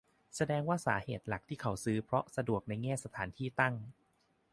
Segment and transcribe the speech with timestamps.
[0.35, 3.73] แสดงว่าสาเหตุหลักที่เขาซื้อเพราะสะดวกในแง่สถานที่ตั้ง